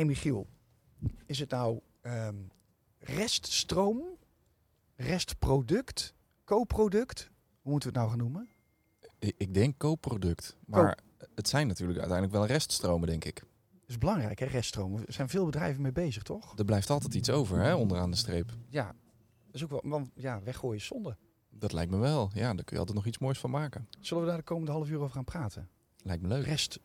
[0.00, 0.46] hey Michiel,
[1.26, 2.36] is het nou ehm,
[2.98, 4.02] reststroom,
[4.96, 7.30] restproduct, co-product?
[7.62, 8.48] Hoe moeten we het nou gaan noemen?
[9.18, 10.56] Ik, ik denk co-product.
[10.66, 10.98] Maar
[11.34, 13.34] het zijn natuurlijk uiteindelijk wel reststromen, denk ik.
[13.34, 14.96] Dat is belangrijk, hè, reststroom.
[14.96, 16.58] Er zijn veel bedrijven mee bezig, toch?
[16.58, 18.52] Er blijft altijd iets over, hè, onderaan de streep.
[18.68, 18.86] Ja,
[19.46, 21.16] dat is ook wel, want ja, weggooien is zonde.
[21.50, 22.30] Dat lijkt me wel.
[22.34, 23.88] Ja, daar kun je altijd nog iets moois van maken.
[23.98, 25.68] Zullen we daar de komende half uur over gaan praten?
[26.02, 26.44] Lijkt me leuk.
[26.44, 26.78] Rest,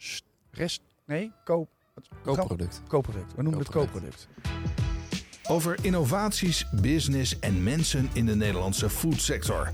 [0.50, 1.68] rest, nee, co,
[2.24, 2.82] Co-product.
[2.88, 3.36] co-product.
[3.36, 4.28] We noemen het co-product.
[5.48, 9.74] Over innovaties, business en mensen in de Nederlandse foodsector.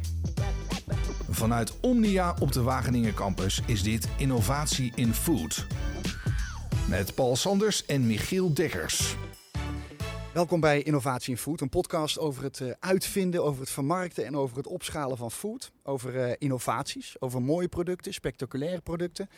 [1.29, 5.65] Vanuit Omnia op de Wageningen campus is dit Innovatie in Food.
[6.88, 9.15] Met Paul Sanders en Michiel Dekkers.
[10.34, 14.38] Welkom bij Innovatie in Food, een podcast over het eh, uitvinden, over het vermarkten en
[14.38, 15.71] over het opschalen van food.
[15.84, 19.30] Over eh, innovaties, over mooie producten, spectaculaire producten.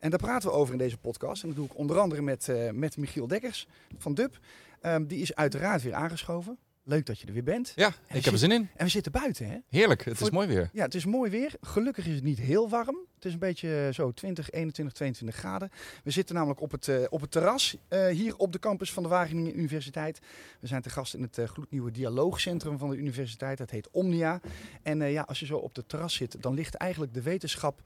[0.00, 1.42] En daar praten we over in deze podcast.
[1.42, 3.66] En dat doe ik onder andere met, eh, met Michiel Dekkers
[3.98, 4.38] van DUB.
[4.80, 6.58] Ehm, die is uiteraard weer aangeschoven.
[6.88, 7.72] Leuk dat je er weer bent.
[7.76, 8.68] Ja, ik heb er zin in.
[8.76, 9.58] En we zitten buiten, hè?
[9.68, 10.04] Heerlijk.
[10.04, 10.70] Het Voor- is mooi weer.
[10.72, 11.54] Ja, het is mooi weer.
[11.60, 12.96] Gelukkig is het niet heel warm.
[13.14, 15.70] Het is een beetje eh, zo 20, 21, 22 graden.
[16.04, 19.02] We zitten namelijk op het, eh, op het terras eh, hier op de campus van
[19.02, 20.18] de Wageningen Universiteit.
[20.60, 23.58] We zijn te gast in het gloednieuwe dialoogcentrum van de universiteit.
[23.58, 24.40] Dat heet Omnia.
[24.82, 27.82] En ja, als je zo op het terras zit, dan ligt eigenlijk de wetenschap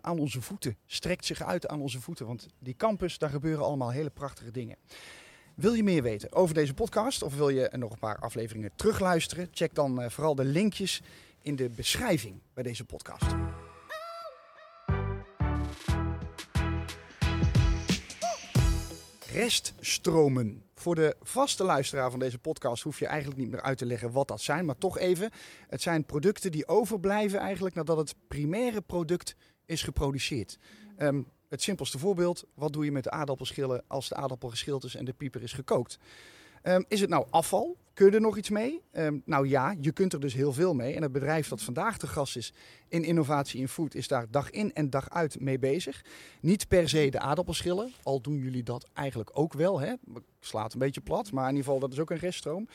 [0.00, 0.76] aan onze voeten.
[0.86, 2.26] Strekt zich uit aan onze voeten.
[2.26, 4.76] Want die campus, daar gebeuren allemaal hele prachtige dingen.
[5.54, 9.48] Wil je meer weten over deze podcast of wil je nog een paar afleveringen terugluisteren?
[9.50, 11.02] Check dan eh, vooral de linkjes
[11.42, 13.24] in de beschrijving bij deze podcast.
[19.32, 20.62] Reststromen.
[20.74, 24.12] Voor de vaste luisteraar van deze podcast hoef je eigenlijk niet meer uit te leggen
[24.12, 25.30] wat dat zijn, maar toch even.
[25.68, 29.34] Het zijn producten die overblijven eigenlijk nadat het primaire product
[29.66, 30.58] is geproduceerd.
[30.96, 34.94] Ehm, het simpelste voorbeeld, wat doe je met de aardappelschillen als de aardappel geschild is
[34.94, 35.98] en de pieper is gekookt?
[36.62, 37.76] Ehm, is het nou afval?
[37.94, 38.82] Kun je er nog iets mee?
[38.90, 40.94] Ehm, nou ja, je kunt er dus heel veel mee.
[40.94, 42.52] En het bedrijf dat vandaag de gast is
[42.88, 46.04] in Innovatie in Food is daar dag in en dag uit mee bezig.
[46.40, 49.80] Niet per se de aardappelschillen, al doen jullie dat eigenlijk ook wel.
[49.80, 49.94] Hè?
[50.40, 52.68] Slaat een beetje plat, maar in ieder geval dat is ook een reststroom.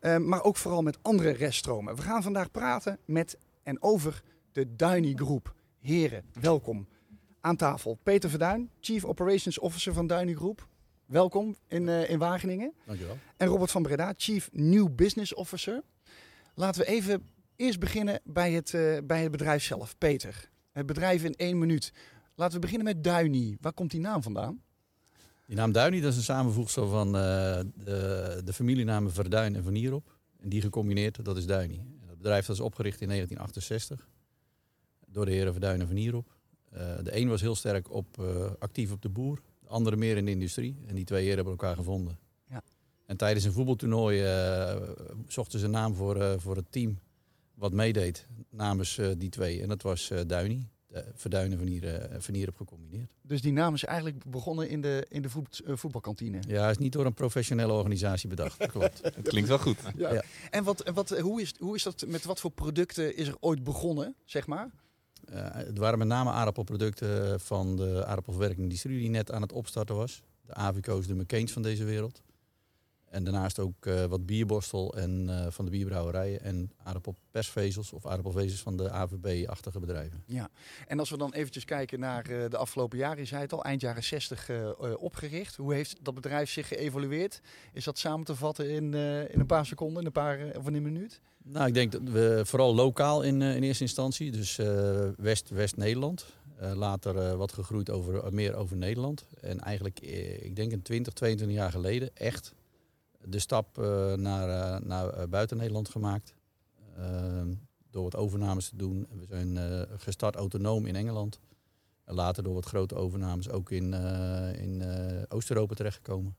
[0.00, 1.96] Ehm, maar ook vooral met andere reststromen.
[1.96, 4.22] We gaan vandaag praten met en over
[4.52, 5.54] de Duiny Groep.
[5.78, 6.86] Heren, welkom
[7.42, 7.98] aan tafel.
[8.02, 10.68] Peter Verduin, Chief Operations Officer van Duiny Groep.
[11.06, 12.72] Welkom in, eh, in Wageningen.
[12.86, 13.18] Dankjewel.
[13.36, 15.82] En Robert van Breda, Chief New Business Officer.
[16.54, 19.98] Laten we even eerst beginnen bij het, eh, bij het bedrijf zelf.
[19.98, 21.92] Peter, het bedrijf in één minuut.
[22.34, 23.56] Laten we beginnen met Duiny.
[23.60, 24.62] Waar komt die naam vandaan?
[25.46, 27.12] Die naam Duinie, dat is een samenvoegsel van eh,
[27.74, 30.16] de, de familienamen Verduin en Van Nierop.
[30.40, 31.78] En die gecombineerd, dat is Duinie.
[32.00, 34.08] En dat bedrijf dat is opgericht in 1968
[35.06, 36.28] door de heren Verduin en Van Nierop.
[36.72, 40.16] Eh, de een was heel sterk op, eh, actief op de boer, de andere meer
[40.16, 40.76] in de industrie.
[40.86, 42.18] En die twee heren hebben elkaar gevonden.
[42.50, 42.62] Ja.
[43.06, 44.76] En tijdens een voetbaltoernooi eh,
[45.28, 46.98] zochten ze een naam voor, eh, voor het team
[47.54, 49.62] wat meedeed namens eh, die twee.
[49.62, 50.68] En dat was eh Duinie.
[50.86, 53.10] De Verduin en Van eh, Van Nierop gecombineerd.
[53.22, 56.38] Dus die naam is eigenlijk begonnen in de, in de voet- eh, voetbalkantine.
[56.48, 58.58] Ja, is niet door een professionele organisatie bedacht.
[58.58, 59.00] Dat klopt.
[59.14, 59.78] Het klinkt wel goed.
[59.96, 60.12] Ja.
[60.12, 60.22] Ja.
[60.50, 63.64] En wat, wat, hoe, is, hoe is dat, met wat voor producten is er ooit
[63.64, 64.70] begonnen, zeg maar?
[65.32, 70.22] Eh, het waren met name aardappelproducten van de aardappelverwerkingindustrie die net aan het opstarten was.
[70.46, 72.22] De Avico's, de McCain's van deze wereld.
[73.12, 76.40] En daarnaast ook eh, wat bierborstel en, eh, van de bierbrouwerijen.
[76.42, 80.22] En aardappelpersvezels of aardappelvezels van de AVB-achtige bedrijven.
[80.26, 80.48] Ja,
[80.86, 83.64] en als we dan eventjes kijken naar eh, de afgelopen jaren, je zei het al,
[83.64, 85.56] eind jaren 60 eh, eh, opgericht.
[85.56, 87.40] Hoe heeft dat bedrijf zich geëvolueerd?
[87.72, 90.74] Is dat samen te vatten in, in een paar seconden, in een paar, of in
[90.74, 91.20] een minuut?
[91.44, 94.30] Nou, ik denk dat we vooral lokaal in, in eerste instantie.
[94.30, 94.56] Dus
[95.16, 96.24] West- West-Nederland.
[96.62, 99.26] Eh, later wat gegroeid over, meer over Nederland.
[99.40, 100.00] En eigenlijk,
[100.40, 102.54] ik denk een 20, 22 jaar geleden, echt
[103.24, 106.34] de stap eh, naar, eh, naar eh, buiten Nederland gemaakt.
[106.96, 107.54] Ehm,
[107.90, 109.06] door wat overnames te doen.
[109.18, 109.58] We zijn
[109.98, 111.40] gestart autonoom in Engeland.
[112.04, 113.92] En later door wat grote overnames ook in,
[114.54, 114.82] in
[115.28, 116.36] Oost-Europa terechtgekomen.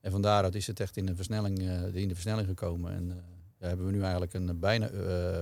[0.00, 1.58] En van daaruit is het echt in de versnelling,
[1.92, 2.92] in de versnelling gekomen.
[2.92, 3.24] En
[3.58, 4.90] ja, hebben we nu eigenlijk een bijna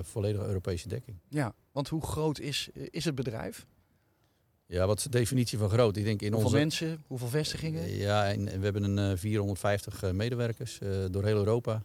[0.03, 1.17] volledige Europese dekking.
[1.29, 3.67] Ja, want hoe groot is, is het bedrijf?
[4.73, 5.97] Ja, wat is de definitie van groot?
[5.97, 6.59] Ik denk in Hoeveel onze...
[6.61, 7.97] mensen, hoeveel vestigingen?
[7.97, 11.83] Ja, en en we hebben een eh, 450 eh, medewerkers eh, door heel Europa.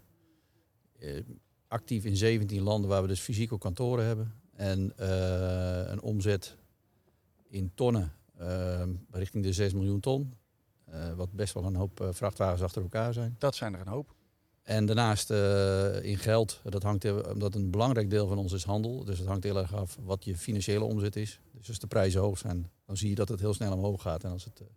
[1.00, 1.22] Eh,
[1.68, 4.34] actief in 17 landen waar we dus fysiek ook kantoren hebben.
[4.56, 6.57] En eh, een omzet
[7.50, 10.34] in tonnen eh, richting de 6 miljoen ton.
[10.86, 13.36] Eh, wat best wel een hoop eh, vrachtwagens achter elkaar zijn.
[13.39, 14.16] Dat zijn er een hoop.
[14.63, 19.04] En daarnaast eh, in geld, dat hangt, omdat een belangrijk deel van ons is handel.
[19.06, 21.39] Dus het hangt heel erg af wat je financiële omzet is.
[21.68, 24.24] Dus als de prijzen hoog zijn, dan zie je dat het heel snel omhoog gaat.
[24.24, 24.68] En als het eh,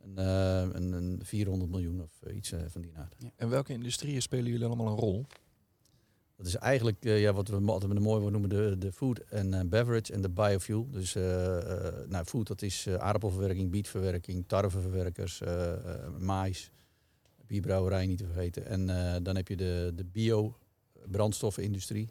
[0.00, 3.14] Een, eh, een, een 400 miljoen of eh, iets van die aard.
[3.36, 5.26] En welke industrieën spelen jullie allemaal een rol?
[6.36, 9.18] Dat is eigenlijk ja, wat we altijd met een mooi woord noemen de, de food
[9.18, 10.90] en beverage en de biofuel.
[10.90, 11.14] Dus
[12.08, 15.42] nou, food dat is aardappelverwerking, bietverwerking, tarweverwerkers,
[16.18, 16.70] maïs,
[17.46, 18.66] bierbrouwerij niet te vergeten.
[18.66, 18.86] En
[19.22, 22.10] dan heb je de, de bio-brandstoffenindustrie.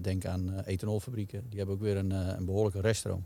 [0.00, 1.48] Denk aan ethanolfabrieken.
[1.48, 3.24] Die hebben ook weer een, een behoorlijke reststroom.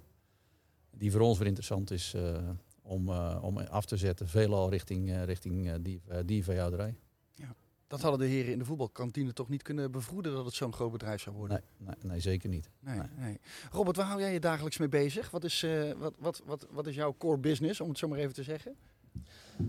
[0.99, 2.39] Die voor ons weer interessant is eh,
[2.83, 4.29] om, eh, om af te zetten.
[4.29, 6.95] Veelal richting, eh, richting eh, die, eh, dierveehouderij.
[7.87, 10.93] Dat hadden de heren in de voetbalkantine toch niet kunnen bevroeden dat het zo'n groot
[10.93, 11.63] bedrijf zou worden?
[11.79, 12.71] Nee, nee, nee, zeker niet.
[12.81, 13.07] Nee, Nee.
[13.19, 13.41] nee.
[13.71, 15.31] Robert, waar hou jij je dagelijks mee bezig?
[15.31, 18.19] Wat is, eh, wat, wat, wat, wat is jouw core business, om het zo maar
[18.19, 18.75] even te zeggen?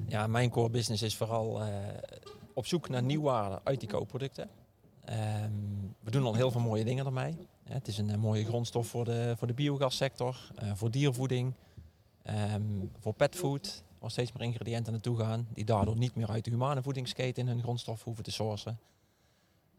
[0.07, 1.77] Ja, mijn core business is vooral eh,
[2.53, 4.49] op zoek naar nieuwwaarde uit die co-producten.
[5.05, 5.51] Ehm,
[5.99, 7.47] we doen al heel veel mooie dingen ermee.
[7.69, 11.53] Het is een eh, mooie grondstof voor de, voor de biogassector, eh, voor diervoeding,
[12.21, 12.63] ehm,
[12.99, 16.81] voor petfood, waar steeds meer ingrediënten naartoe gaan, die daardoor niet meer uit de humane
[16.81, 18.79] voedingsketen in hun grondstof hoeven te sourcen.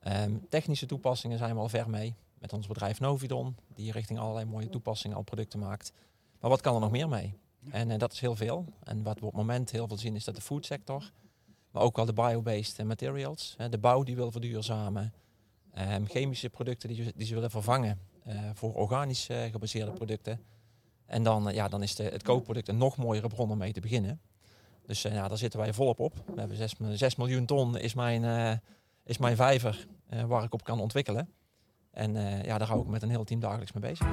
[0.01, 2.15] Ehm, technische toepassingen zijn we al ver mee.
[2.39, 5.93] Met ons bedrijf Novidon, die richting allerlei mooie toepassingen al producten maakt.
[6.41, 7.35] Maar wat kan er nog meer mee?
[7.71, 8.65] En eh, dat is heel veel.
[8.83, 11.13] En wat we op het moment heel veel zien is dat de foodsector,
[11.71, 15.13] maar ook wel de biobased materials, de bouw die wil verduurzamen,
[15.77, 20.41] ehm, chemische producten die, die ze willen vervangen eh, voor organisch eh, gebaseerde producten.
[21.07, 23.73] En dan, eh, ja, dan is de, het koopproduct een nog mooiere bron om mee
[23.73, 24.21] te beginnen.
[24.87, 26.15] Dus ja, daar zitten wij volop op.
[26.35, 28.61] We hebben 6, 6 miljoen ton is mijn,
[29.05, 29.87] is mijn vijver
[30.27, 31.29] waar ik op kan ontwikkelen.
[31.91, 32.15] En
[32.45, 34.07] ja, daar hou ik met een heel team dagelijks mee bezig.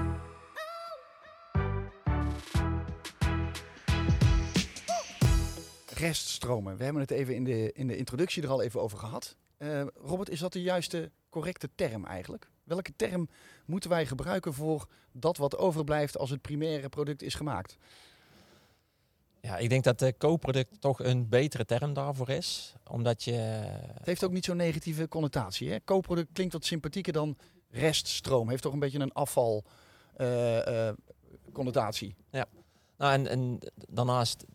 [5.93, 6.77] Reststromen.
[6.77, 9.37] We hebben het even in de, in de introductie er al even over gehad.
[9.63, 12.49] Eh, Robert, is dat de juiste, correcte term eigenlijk?
[12.63, 13.29] Welke term
[13.65, 17.77] moeten wij gebruiken voor dat wat overblijft als het primaire product is gemaakt?
[19.41, 22.75] Ja, ik denk dat de co-product toch een betere term daarvoor is.
[22.89, 23.31] Omdat je...
[23.31, 25.71] Het heeft ook niet zo'n negatieve connotatie.
[25.71, 25.77] Hè?
[25.83, 27.37] Co-product klinkt wat sympathieker dan
[27.69, 28.49] reststroom.
[28.49, 29.63] Heeft toch een beetje een afval
[30.15, 30.95] eh, eh,
[31.51, 32.15] connotatie.
[32.97, 34.45] Nou, en, en daarnaast,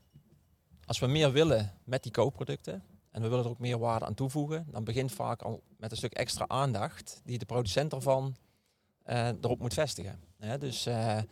[0.84, 2.82] als we meer willen met die co-producten...
[3.10, 4.66] en we willen er ook meer waarde aan toevoegen...
[4.70, 7.20] dan begint vaak al met een stuk extra aandacht...
[7.24, 8.36] die de producent ervan
[9.02, 10.20] eh, erop moet vestigen.
[10.58, 11.24] Dus eh, ehm,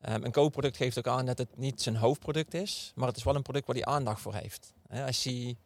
[0.00, 2.92] een co-product geeft ook aan dat het niet zijn hoofdproduct is...
[2.94, 4.72] maar het is wel een product waar hij aandacht voor heeft.
[5.06, 5.56] Als hij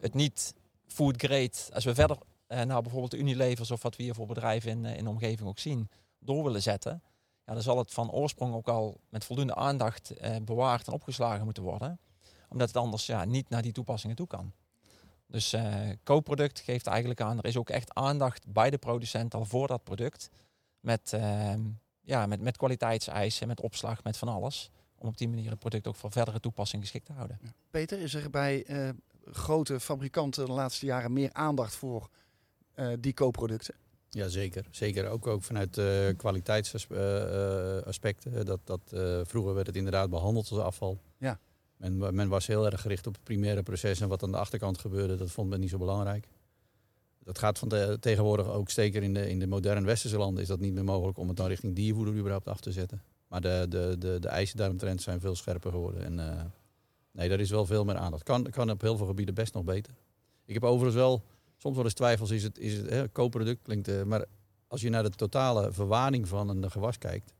[0.00, 0.54] het niet
[0.86, 1.52] food grade...
[1.72, 3.70] als we verder eh, naar bijvoorbeeld de Unilevers...
[3.70, 5.88] of wat we hier voor bedrijven in, eh, in de omgeving ook zien...
[6.18, 7.02] door willen zetten...
[7.46, 11.44] Ja, dan zal het van oorsprong ook al met voldoende aandacht eh, bewaard en opgeslagen
[11.44, 11.98] moeten worden.
[12.48, 14.52] Omdat het anders ja, niet naar die toepassingen toe kan.
[15.32, 19.44] Dus eh co-product geeft eigenlijk aan, er is ook echt aandacht bij de producent al
[19.44, 20.30] voor dat product.
[20.80, 21.60] Met, ehm,
[22.00, 24.70] ja, met, met kwaliteitseisen, met opslag, met van alles.
[24.98, 27.40] Om op die manier het product ook voor verdere toepassing geschikt te houden.
[27.70, 28.88] Peter, is er bij eh,
[29.24, 32.08] grote fabrikanten de laatste jaren meer aandacht voor
[32.74, 33.74] eh, die co-producten?
[34.08, 34.66] Ja, zeker.
[34.70, 38.46] Zeker ook, ook vanuit uh, kwaliteitsaspecten.
[38.46, 40.98] dat, dat, uh, vroeger werd het inderdaad behandeld als afval.
[41.18, 41.38] Ja.
[41.90, 44.78] Men, men, was heel erg gericht op het primaire proces en wat aan de achterkant
[44.78, 46.28] gebeurde, dat vond men niet zo belangrijk.
[47.24, 50.48] Dat gaat van de, tegenwoordig ook zeker in de, in de moderne westerse landen is
[50.48, 53.02] dat niet meer mogelijk om het dan richting diervoeder überhaupt af te zetten.
[53.26, 56.04] Maar de, de, de, de eisen zijn veel scherper geworden.
[56.04, 56.42] En uh,
[57.10, 58.22] nee, daar is wel veel meer aandacht.
[58.22, 59.94] Kan, kan op heel veel gebieden best nog beter.
[60.44, 61.22] Ik heb overigens wel
[61.56, 64.24] soms wel eens twijfels, is het, is het hè, co-product klinkt, uh, maar
[64.66, 67.34] als je naar de totale verwaring van een gewas kijkt,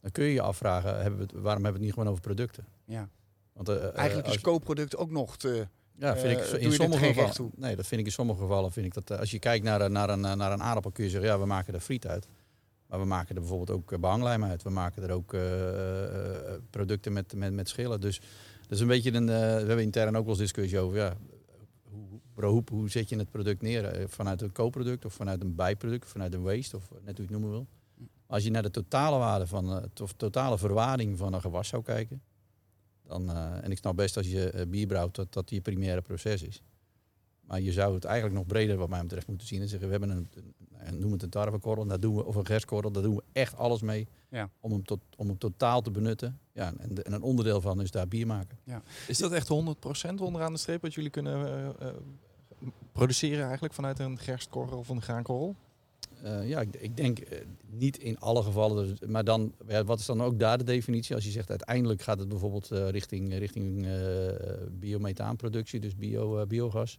[0.00, 2.66] dan kun je je afvragen, hebben we waarom hebben we het niet gewoon over producten?
[2.84, 3.08] Ja.
[3.54, 5.68] Want, uh, Eigenlijk is co-product ook nog te...
[5.96, 7.52] Ja, vind ik in sommige gevallen.
[7.56, 8.72] Nee, dat vind ik in sommige gevallen.
[8.72, 11.30] Vind ik dat als je kijkt naar, naar, een, naar een aardappel, kun je zeggen,
[11.30, 12.28] ja, we maken er friet uit.
[12.86, 14.62] Maar we maken er bijvoorbeeld ook behanglijm uit.
[14.62, 15.40] We maken er ook uh,
[16.70, 18.00] producten met, met, met schillen.
[18.00, 18.20] Dus
[18.60, 19.22] dat is een beetje een.
[19.22, 20.96] Uh, we hebben intern ook wel eens discussie over.
[20.96, 21.16] Ja,
[22.34, 23.84] hoe, hoe, hoe zet je het product neer?
[23.84, 27.14] Eh, Vanuit een co-product of vanuit een bijproduct, of vanuit een waste, of net hoe
[27.16, 27.66] je het noemen wil.
[28.26, 32.22] Als je naar de totale waarde van, of totale verwaring van een gewas zou kijken,
[33.06, 36.02] dan, uh, en ik snap best als je uh, bier brouwt dat dat je primaire
[36.02, 36.62] proces is.
[37.40, 39.96] Maar je zou het eigenlijk nog breder wat mij betreft moeten zien en zeggen, we
[39.98, 40.28] hebben een,
[40.78, 43.56] een noem het een tarwekorrel, daar doen we, of een gerstkorrel, daar doen we echt
[43.56, 44.50] alles mee ja.
[44.60, 46.38] om, hem tot, om hem totaal te benutten.
[46.52, 48.58] Ja, en, de, en een onderdeel van is daar bier maken.
[48.64, 48.82] Ja.
[49.08, 51.88] Is dat echt 100% onderaan de streep wat jullie kunnen uh,
[52.92, 55.56] produceren eigenlijk vanuit een gerstkorrel of een graankorrel?
[56.24, 57.38] Uh, ja, ik, ik denk uh,
[57.70, 58.88] niet in alle gevallen.
[58.88, 61.14] Dus, maar dan, ja, wat is dan ook daar de definitie?
[61.14, 63.86] Als je zegt uiteindelijk gaat het bijvoorbeeld uh, richting, richting
[64.70, 66.98] biometaanproductie, dus bio, biogas.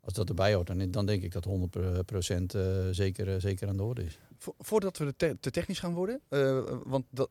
[0.00, 1.50] Als dat erbij hoort, dan, dan denk ik dat 100%
[2.90, 4.18] zeker, zeker aan de orde is.
[4.38, 6.20] Vo voordat we te, te technisch gaan worden,
[6.84, 7.28] want dat,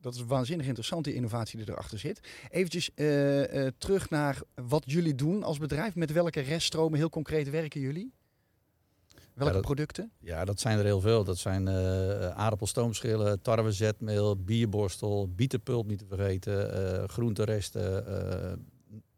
[0.00, 2.20] dat is waanzinnig interessant, die innovatie die erachter zit.
[2.50, 5.94] Eh, eh, terug naar wat jullie doen als bedrijf.
[5.94, 8.12] Met welke reststromen heel concreet werken jullie?
[9.34, 10.10] Welke dat- producten?
[10.18, 11.24] Ja, dat zijn er heel veel.
[11.24, 16.72] Dat zijn eh aardappelstoomschillen, tarwezetmeel, bierborstel, bietenpulp niet te vergeten,
[17.02, 18.06] eh groenteresten.
[18.06, 18.52] eh,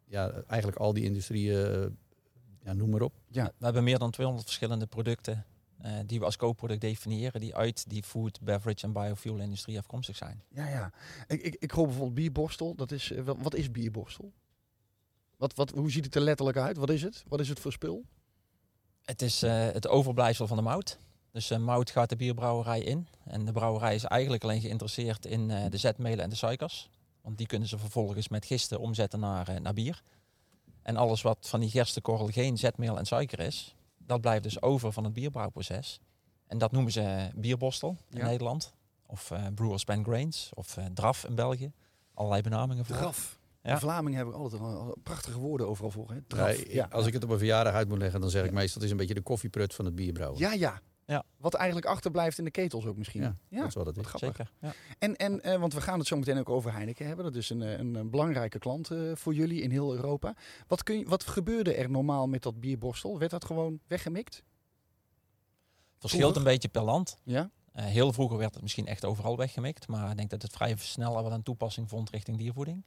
[0.04, 1.96] ja, eigenlijk al die industrieën,
[2.64, 3.12] ja, noem maar op.
[3.28, 3.52] Ja.
[3.58, 5.44] We hebben meer dan 200 verschillende producten
[5.78, 10.16] eh, die we als co-product definiëren, die uit die food, beverage en biofuel industrie afkomstig
[10.16, 10.42] zijn.
[10.48, 10.92] Ja, ja.
[11.26, 12.74] Ik, ik, ik hoor bijvoorbeeld bierborstel.
[12.74, 14.32] Dat is, wat, wat is bierborstel?
[15.36, 16.76] Wat, wat, hoe ziet het er letterlijk uit?
[16.76, 17.24] Wat is het?
[17.28, 18.04] Wat is het voor spul?
[19.04, 20.98] Het is eh, het overblijfsel van de mout.
[21.30, 23.08] Dus eh, mout gaat de bierbrouwerij in.
[23.24, 26.90] En de brouwerij is eigenlijk alleen geïnteresseerd in eh, de zetmelen en de suikers.
[27.20, 30.02] Want die kunnen ze vervolgens met gisten omzetten naar, naar bier.
[30.82, 34.92] En alles wat van die gerstenkorrel geen zetmeel en suiker is, dat blijft dus over
[34.92, 36.00] van het bierbrouwproces.
[36.46, 38.24] En dat noemen ze bierbostel in Ja.
[38.24, 38.74] Nederland.
[39.06, 40.50] Of Brewers Ben Grains.
[40.54, 41.72] Of draf in België.
[42.14, 42.96] Allerlei benamingen voor.
[42.96, 43.38] Draf.
[43.62, 43.74] Ja.
[43.74, 46.08] De Vlamingen hebben altijd al- prachtige woorden overal voor.
[46.08, 46.14] Hè?
[46.14, 46.72] Ja, Draf.
[46.72, 48.84] Ja, Als ik het op een verjaardag uit moet leggen, dan zeg ik meestal het
[48.84, 50.38] is een beetje de koffieprut van het bierbrouwen.
[50.40, 50.80] ja, ja.
[51.06, 51.24] Ja.
[51.36, 53.20] Wat eigenlijk achterblijft in de ketels ook misschien.
[53.22, 54.10] Ja, Ja, dat is wat het wat is.
[54.10, 54.36] grappig.
[54.36, 54.52] Zeker.
[54.60, 54.72] Ja.
[54.98, 57.24] En, en eh, want we gaan het zo meteen ook over Heineken hebben.
[57.24, 60.34] Dat is een, eh, een, een belangrijke klant eh, voor jullie in heel Europa.
[60.66, 63.18] Wat, kun je, wat gebeurde er normaal met dat bierborstel?
[63.18, 64.42] Werd dat gewoon weggemikt?
[65.98, 66.36] Verschilt Vroeger?
[66.46, 67.18] een beetje per land.
[67.24, 67.50] Ja?
[67.72, 69.88] Eh, heel vroeger werd het misschien echt overal weggemikt.
[69.88, 72.84] Maar ik denk dat het vrij snel al wel een toepassing vond richting diervoeding.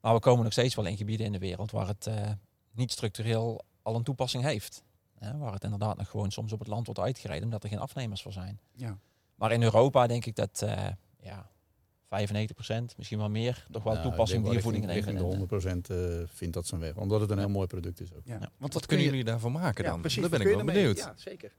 [0.00, 2.30] Maar we komen nog steeds wel in gebieden in de wereld waar het eh,
[2.72, 4.82] niet structureel al een toepassing heeft.
[5.18, 7.78] Hè, waar het inderdaad nog gewoon soms op het land wordt uitgereden omdat er geen
[7.78, 8.60] afnemers voor zijn.
[8.72, 8.98] Ja.
[9.34, 10.86] Maar in Europa denk ik dat eh
[11.22, 11.50] ja,
[12.04, 12.08] 95%,
[12.96, 16.66] misschien wel meer, toch wel Nou, toepassing diervoeding in richting de 100% eh, vindt dat
[16.66, 16.96] zijn weg.
[16.96, 18.20] Omdat het een heel mooi product is ook.
[18.24, 18.36] ja.
[18.40, 18.50] Ja.
[18.58, 20.00] Want Wat kunnen jullie daarvoor maken Ja, dan?
[20.00, 20.20] precies.
[20.20, 20.96] Daar ben ik wel benieuwd.
[20.98, 21.52] Ja, zeker.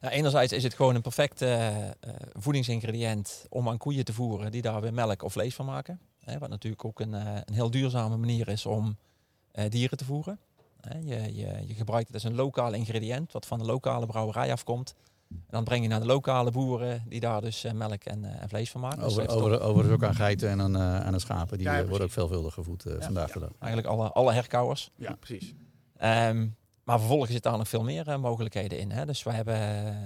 [0.00, 1.44] Ja, enerzijds is het gewoon een perfect
[2.32, 6.00] voedingsingrediënt om aan koeien te voeren die daar weer melk of vlees van maken.
[6.24, 8.96] Hè, wat natuurlijk ook een, eh, een heel duurzame manier is om
[9.52, 10.38] eh, dieren te voeren.
[10.80, 14.52] Hè, je, je, je gebruikt het als een lokaal ingrediënt wat van de lokale brouwerij
[14.52, 14.94] afkomt.
[15.28, 18.42] En dan breng je naar de lokale boeren die daar dus eh, melk en, eh,
[18.42, 19.02] en vlees van maken.
[19.02, 21.58] Dus Over, over, overigens ook aan geiten en aan, eh, aan de schapen.
[21.58, 23.00] Die Ja, ja, worden ook veelvuldig gevoed Ja.
[23.00, 23.32] vandaag Ja.
[23.34, 23.50] de dag.
[23.58, 24.90] eigenlijk alle, alle herkauwers.
[24.96, 25.54] Ja, precies.
[25.96, 26.48] Ehm,
[26.84, 28.90] maar vervolgens zitten daar nog veel meer mogelijkheden in.
[28.90, 29.06] Hè?
[29.06, 29.96] Dus we hebben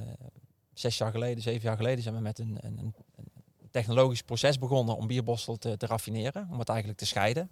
[0.72, 3.35] zes jaar geleden, zeven jaar geleden zijn we met een, een, een een
[3.76, 7.50] technologisch proces begonnen om bierborstel te, te raffineren, om het eigenlijk te scheiden.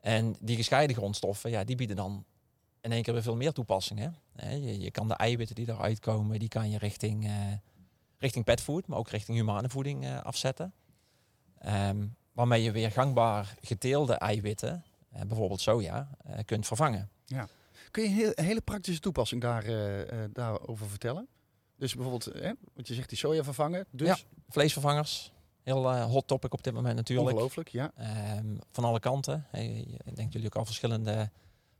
[0.00, 2.24] En die gescheiden grondstoffen, ja, die bieden dan
[2.80, 4.16] in één keer weer veel meer toepassingen.
[4.36, 7.32] Je, je kan de eiwitten die eruit komen, die kan je richting, eh,
[8.18, 10.72] richting petfood, maar ook richting humane voeding eh, afzetten.
[11.58, 16.08] Ehm, waarmee je weer gangbaar geteelde eiwitten, eh, bijvoorbeeld soja,
[16.44, 17.10] kunt vervangen.
[17.90, 19.64] Kun je een, hele praktische toepassing daar,
[20.32, 21.28] daarover vertellen?
[21.76, 23.86] Dus bijvoorbeeld, hè, want je zegt die soja vervangen.
[23.90, 24.16] Dus Ja.
[24.48, 27.30] Vleesvervangers, heel eh, hot topic op dit moment natuurlijk.
[27.30, 27.92] ongelooflijk, ja.
[27.96, 29.46] Ehm, van alle kanten.
[29.50, 31.30] Hey, ik denk jullie ook al verschillende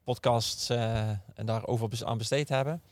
[0.04, 2.82] podcasts eh, en daarover aan besteed hebben.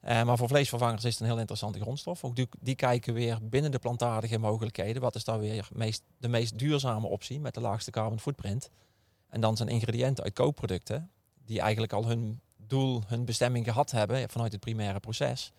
[0.00, 2.24] Eh, maar voor vleesvervangers is het een heel interessante grondstof.
[2.24, 5.02] Ook die, die kijken weer binnen de plantaardige mogelijkheden.
[5.02, 8.70] Wat is daar weer meest, de meest duurzame optie met de laagste carbon footprint?
[9.28, 11.10] En dan zijn ingrediënten uit koopproducten
[11.44, 15.52] die eigenlijk al hun doel, hun bestemming gehad hebben vanuit het primaire proces.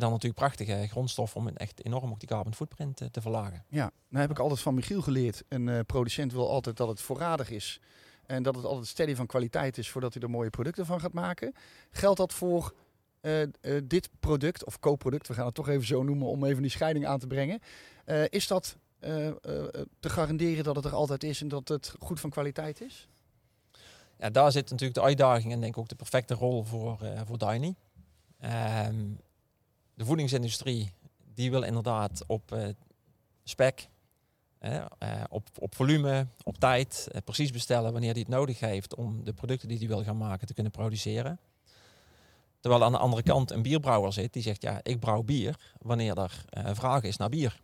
[0.00, 3.64] Dan natuurlijk prachtige grondstoffen om een echt enorm ook die carbon footprint eh, te verlagen.
[3.68, 5.44] Ja, nou heb ik altijd van Michiel geleerd.
[5.48, 7.80] Een eh, producent wil altijd dat het voorradig is.
[8.26, 11.12] En dat het altijd steady van kwaliteit is voordat hij er mooie producten van gaat
[11.12, 11.54] maken.
[11.90, 12.74] Geldt dat voor
[13.20, 13.46] eh,
[13.84, 17.06] dit product, of co-product, we gaan het toch even zo noemen om even die scheiding
[17.06, 17.60] aan te brengen.
[18.28, 18.76] Is dat
[20.00, 23.08] te garanderen dat het er altijd is en dat het goed van kwaliteit is?
[24.18, 27.38] Ja, daar zit natuurlijk de uitdaging en denk ik ook de perfecte rol voor, voor
[27.38, 27.74] Dyni.
[28.38, 28.96] Ehm,
[29.94, 30.92] de voedingsindustrie
[31.34, 32.68] die wil inderdaad op eh,
[33.44, 33.88] spec,
[34.58, 34.84] eh,
[35.28, 39.32] op, op volume, op tijd, eh, precies bestellen wanneer hij het nodig heeft om de
[39.32, 41.38] producten die hij wil gaan maken te kunnen produceren.
[42.60, 46.18] Terwijl aan de andere kant een bierbrouwer zit die zegt ja, ik brouw bier wanneer
[46.18, 47.60] er vraag is naar bier.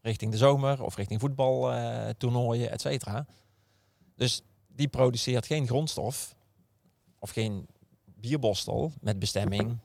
[0.00, 3.26] Richting de zomer of richting voetbaltoernooien, et cetera.
[4.16, 6.34] Dus die produceert geen grondstof
[7.18, 7.66] of geen
[8.04, 9.78] bierbostel met bestemming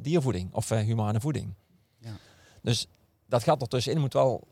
[0.00, 1.54] diervoeding of eh, humane voeding.
[1.98, 2.12] Ja.
[2.62, 2.86] Dus
[3.26, 4.46] dat gat ertussenin moet wel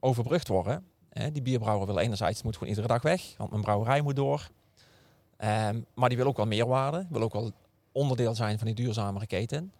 [0.00, 0.86] overbrugd worden.
[1.32, 4.50] Die bierbrouwer wil enerzijds moet gewoon iedere dag weg, want mijn brouwerij moet door.
[5.36, 7.52] Ehm, maar die wil ook wel meerwaarde, wil ook wel
[7.92, 9.72] onderdeel zijn van die duurzamere keten.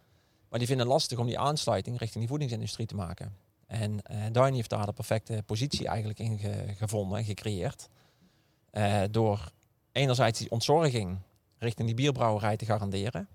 [0.48, 3.36] Maar die vinden het lastig om die aansluiting richting die voedingsindustrie te maken.
[3.66, 7.88] En eh Dyni heeft daar de perfecte positie eigenlijk in ge- gevonden en gecreëerd.
[8.70, 9.50] Eh, door
[9.92, 11.18] enerzijds die ontzorging
[11.58, 13.28] richting die bierbrouwerij te garanderen.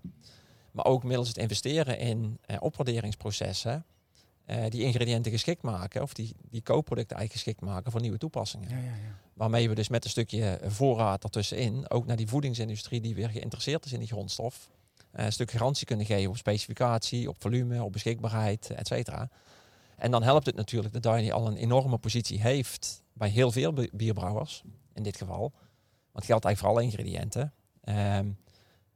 [0.74, 3.84] Maar ook middels het investeren in eh, opwaarderingsprocessen.
[4.44, 8.68] eh, die ingrediënten geschikt maken, of die, die co-producten eigenlijk geschikt maken voor nieuwe toepassingen.
[8.68, 9.18] Ja, ja, ja.
[9.34, 13.84] Waarmee we dus met een stukje voorraad ertussenin ook naar die voedingsindustrie die weer geïnteresseerd
[13.84, 14.70] is in die grondstof,
[15.10, 19.28] eh, een stuk garantie kunnen geven op specificatie, op volume, op beschikbaarheid, et cetera.
[19.96, 23.72] En dan helpt het natuurlijk dat Dairy al een enorme positie heeft bij heel veel
[23.72, 24.62] bi- bierbrouwers,
[24.94, 25.40] in dit geval.
[25.40, 25.54] Want
[26.12, 27.52] het geldt eigenlijk voor alle ingrediënten.
[27.80, 28.28] Ehm,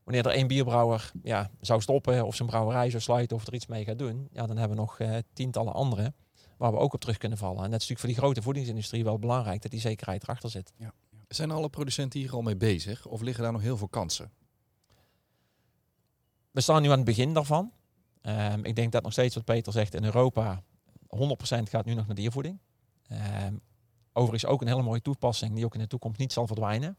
[0.08, 3.66] wanneer er één bierbrouwer ja, zou stoppen of zijn brouwerij zou sluiten of er iets
[3.66, 6.12] mee gaat doen, ja, dan hebben we nog eh, tientallen andere
[6.56, 7.64] waar we ook op terug kunnen vallen.
[7.64, 10.72] En dat is natuurlijk voor die grote voedingsindustrie wel belangrijk dat die zekerheid erachter zit.
[11.28, 13.06] Zijn alle producenten hier al mee bezig?
[13.06, 14.30] Of liggen daar nog heel veel kansen?
[16.50, 17.72] We staan nu aan het begin daarvan.
[18.20, 20.62] Ehm, ik denk dat nog steeds wat Peter zegt in Europa
[21.06, 22.58] 100% gaat nu nog naar diervoeding.
[23.08, 23.54] Ehm,
[24.12, 26.96] overigens ook een hele mooie toepassing die ook in de toekomst niet zal verdwijnen.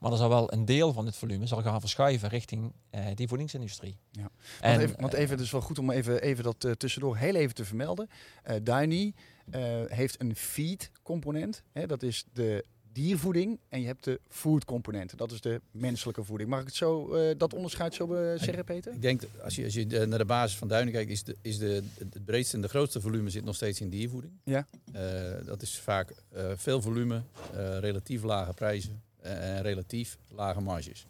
[0.00, 3.28] Maar er zal wel een deel van het volume zal gaan verschuiven richting eh, die
[3.28, 3.96] voedingsindustrie.
[4.10, 4.30] Ja.
[4.60, 6.72] En, want, even, want eh, even, het is wel goed om even, even dat eh,
[6.72, 8.08] tussendoor heel even te vermelden.
[8.42, 9.14] Eh Daini
[9.50, 11.62] eh, heeft een feed component.
[11.72, 13.58] Hè, dat is de diervoeding.
[13.68, 15.18] En je hebt de food component.
[15.18, 16.50] Dat is de menselijke voeding.
[16.50, 18.92] Mag ik het zo, eh, dat onderscheid zo zeggen, Peter?
[18.92, 21.36] Ik denk, dat als je, als je naar de basis van Duinen kijkt, is, de,
[21.40, 24.32] is de, het breedste en de grootste volume zit nog steeds in diervoeding.
[24.44, 24.66] Ja.
[24.92, 31.06] Eh, dat is vaak eh, veel volume, eh, relatief lage prijzen en relatief lage marges.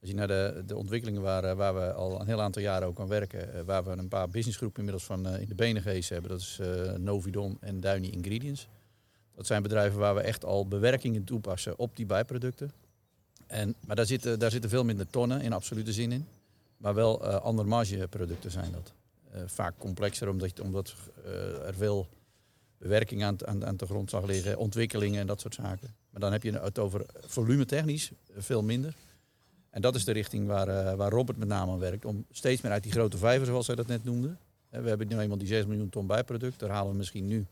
[0.00, 2.88] Als je naar de, de ontwikkelingen waar, eh, waar we al een heel aantal jaren
[2.88, 5.82] ook aan werken, eh, waar we een paar businessgroepen inmiddels van eh, in de benen
[5.82, 8.68] gehezen hebben, dat is eh, Novidon en Duini Ingredients.
[9.34, 12.72] Dat zijn bedrijven waar we echt al bewerkingen toepassen op die bijproducten.
[13.46, 16.26] En, maar daar zitten, daar zitten veel minder tonnen in absolute zin in.
[16.76, 18.92] Maar wel eh andere margeproducten zijn dat.
[19.30, 22.08] Eh, vaak complexer omdat, omdat eh, er veel
[22.78, 25.94] bewerking aan, aan, aan de grond zag liggen, ontwikkelingen en dat soort zaken.
[26.10, 28.94] Maar dan heb je het over volumetechnisch eh, veel minder.
[29.70, 32.04] En dat is de richting waar, eh, waar Robert met name aan werkt.
[32.04, 34.36] Om steeds meer uit die grote vijver, zoals hij dat net noemde.
[34.68, 36.58] We hebben nu eenmaal die 6 miljoen ton bijproduct.
[36.58, 37.46] Daar halen we misschien nu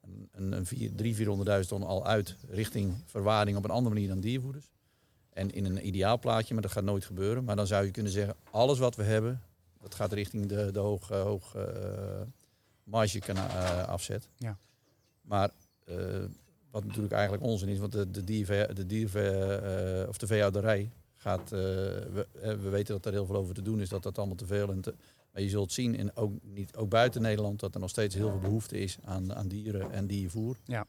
[0.00, 4.08] een, een, een 4, 300.000, 400.000 ton al uit richting verwaarding op een andere manier
[4.08, 4.70] dan diervoeders.
[5.32, 7.44] En in een ideaal plaatje, maar dat gaat nooit gebeuren.
[7.44, 9.42] Maar dan zou je kunnen zeggen, alles wat we hebben,
[9.80, 11.62] dat gaat richting de, de hoog, eh, hoog eh,
[12.82, 13.34] marge
[13.86, 14.28] afzet.
[14.36, 14.58] Ja.
[15.20, 15.50] Maar
[16.70, 19.16] wat natuurlijk eigenlijk onzin is, want de, de, dier, de, dier,
[20.02, 23.54] eh, of de veehouderij gaat, eh, we, eh, we weten dat er heel veel over
[23.54, 24.94] te doen is, dat dat allemaal te veel en te,
[25.32, 28.30] maar je zult zien, in, ook, niet, ook buiten Nederland, dat er nog steeds heel
[28.30, 30.56] veel behoefte is aan, aan dieren en diervoer.
[30.64, 30.86] Ja.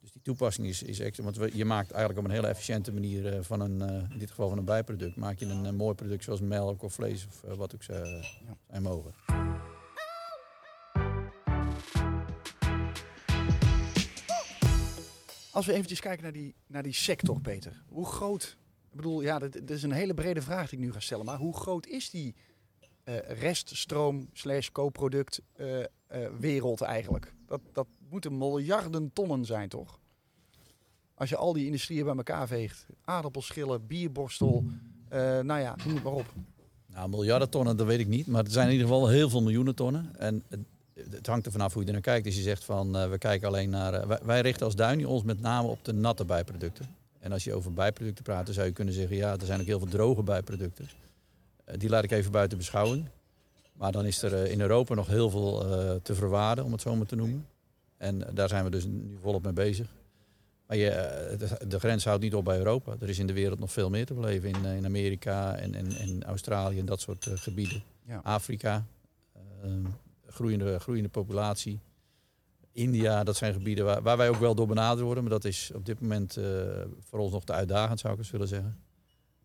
[0.00, 1.24] Dus die toepassing is, is extra.
[1.24, 3.80] Want we- je maakt eigenlijk op een hele efficiënte manier van een,
[4.12, 7.26] in dit geval van een bijproduct, maak je een, mooi product zoals melk of vlees
[7.26, 8.24] of wat ook ze
[8.70, 9.12] zijn mogen.
[15.56, 17.82] Als we eventjes kijken naar die, naar die sector, Peter.
[17.88, 18.56] Hoe groot...
[18.90, 21.24] Ik bedoel, ja, dat, dat is een hele brede vraag die ik nu ga stellen.
[21.24, 22.34] Maar hoe groot is die
[23.04, 25.86] eh, reststroom slash co-product eh, eh,
[26.38, 27.34] wereld eigenlijk?
[27.46, 30.00] Dat, dat moeten miljarden tonnen zijn, toch?
[31.14, 32.86] Als je al die industrieën bij elkaar veegt.
[33.04, 34.64] Aardappelschillen, bierborstel,
[35.42, 36.32] nou ja, noem het maar op.
[36.86, 38.26] Nou, miljarden tonnen, dat weet ik niet.
[38.26, 40.16] Maar het zijn in ieder geval heel veel miljoenen tonnen.
[40.18, 40.44] En
[41.10, 42.24] het, hangt er vanaf hoe je er naar kijkt.
[42.24, 43.94] Dus je zegt van, eh, we kijken alleen naar...
[43.94, 46.86] eh, wij, richten als Duinie ons met name op de natte bijproducten.
[47.18, 49.16] En als je over bijproducten praat, dan zou je kunnen zeggen...
[49.16, 50.88] ja, er zijn ook heel veel droge bijproducten.
[51.64, 53.08] Eh, die laat ik even buiten beschouwing.
[53.72, 55.58] Maar dan is er in Europa nog heel veel
[56.02, 57.46] te verwaarden, om het zo maar te noemen.
[57.96, 59.86] En daar zijn we dus nu volop mee bezig.
[60.66, 60.90] Maar je,
[61.38, 62.96] de, de grens houdt niet op bij Europa.
[63.00, 64.48] Er is in de wereld nog veel meer te beleven.
[64.48, 67.82] In, in Amerika en, en, en Australië en dat soort gebieden.
[68.06, 68.20] Ja.
[68.22, 68.86] Afrika,
[69.32, 69.70] eh,
[70.36, 71.80] groeiende, groeiende populatie.
[72.76, 75.22] India, dat zijn gebieden waar, waar wij ook wel door benaderd worden.
[75.22, 76.44] Maar dat is op dit moment eh,
[77.00, 78.78] voor ons nog te uitdagend, zou ik eens willen zeggen.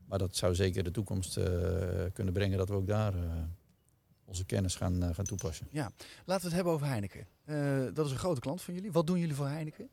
[0.06, 1.46] Maar dat zou zeker de toekomst eh,
[2.14, 3.22] kunnen brengen dat we ook daar eh,
[4.26, 5.68] onze kennis gaan, gaan toepassen.
[5.72, 5.94] Laten
[6.26, 7.28] we het hebben over Heineken.
[7.94, 8.92] Dat is een grote klant van jullie.
[8.92, 9.90] Wat doen jullie voor Heineken?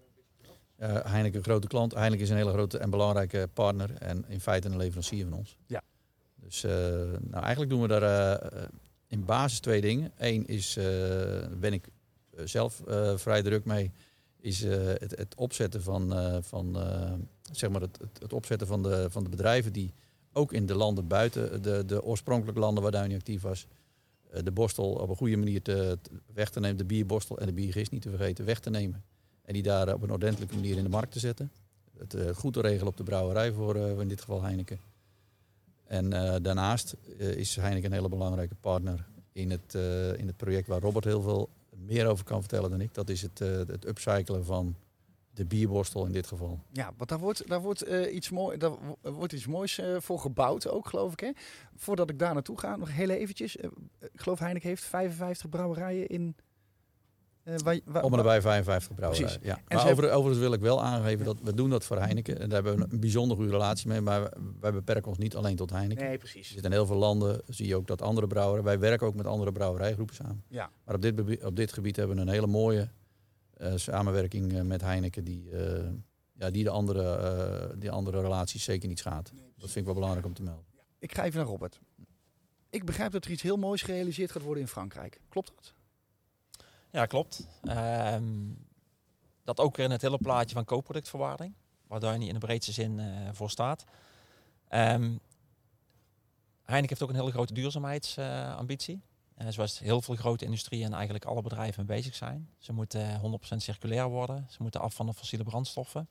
[0.78, 1.94] Heineken, een grote klant.
[1.94, 3.94] Heineken is een hele grote en belangrijke partner.
[3.94, 5.56] En in feite een leverancier van ons.
[5.66, 5.82] Ja.
[6.34, 8.50] Dus nou, eigenlijk doen we daar
[9.08, 10.12] in basis twee dingen.
[10.16, 11.88] Eén is, eh, daar ben ik
[12.36, 13.92] eh, zelf eh, vrij druk mee,
[14.40, 17.12] is eh, het, het opzetten van, eh, van eh,
[17.52, 19.92] zeg maar het, het, opzetten van de, van de bedrijven die
[20.32, 23.66] ook in de landen buiten de, de oorspronkelijke landen waar Duini actief was,
[24.30, 25.98] eh, de borstel op een goede manier te,
[26.34, 29.04] weg te nemen, de bierborstel en de biergist niet te vergeten, weg te nemen.
[29.42, 31.52] En die daar op een ordentelijke manier in de markt te zetten.
[31.98, 34.80] Het eh, goed te regelen op de brouwerij voor eh, in dit geval Heineken.
[35.88, 40.36] En eh, daarnaast eh, is Heineken een hele belangrijke partner in het, eh, in het
[40.36, 42.94] project waar Robert heel veel meer over kan vertellen dan ik.
[42.94, 44.76] Dat is het, het upcyclen van
[45.30, 46.60] de bierborstel in dit geval.
[46.72, 47.80] Ja, want daar wordt, daar wordt,
[48.12, 51.20] iets, mooi, daar wo- wordt iets moois voor gebouwd ook, geloof ik.
[51.20, 51.30] Hè?
[51.76, 53.56] Voordat ik daar naartoe ga, nog heel eventjes.
[53.56, 53.70] ik
[54.14, 56.36] geloof Heineken heeft 55 brouwerijen in
[57.48, 59.40] Eh, waar- Om en nabij 55 brouwerijen.
[59.42, 59.56] Ja.
[59.66, 62.40] En Maar over, overigens wil ik wel aangeven dat we doen dat voor Heineken.
[62.40, 64.00] En daar hebben we een bijzonder goede relatie mee.
[64.00, 66.02] Maar wij beperken ons niet alleen tot Heineken.
[66.04, 66.46] Nee, Er precies.
[66.48, 68.62] zitten in heel veel landen, zie je ook dat andere brouwers.
[68.62, 70.42] Wij werken ook met andere brouwerijgroepen samen.
[70.48, 70.70] Ja.
[70.84, 72.88] Maar op dit, op dit gebied hebben we een hele mooie
[73.54, 75.24] eh, samenwerking eh, met Heineken.
[75.24, 75.48] Die,
[76.32, 79.32] ja, die de andere, die andere relaties zeker niet schaadt.
[79.56, 80.64] Dat vind ik wel belangrijk om te melden.
[80.98, 81.80] Ik ga even naar Robert.
[82.70, 85.20] Ik begrijp dat er iets heel moois gerealiseerd gaat worden in Frankrijk.
[85.28, 85.74] Klopt dat?
[86.90, 87.48] Ja, klopt.
[87.62, 88.52] Ehm,
[89.44, 91.54] dat ook weer in het hele plaatje van co-productverwaarding,
[91.86, 93.84] waar niet in de breedste zin eh, voor staat.
[94.68, 95.16] Ehm,
[96.62, 99.02] Heineken heeft ook een hele grote duurzaamheidsambitie.
[99.34, 102.48] Eh, zoals heel veel grote industrieën en eigenlijk alle bedrijven mee bezig zijn.
[102.58, 104.46] Ze moeten 100% circulair worden.
[104.48, 106.08] Ze moeten af van de fossiele brandstoffen.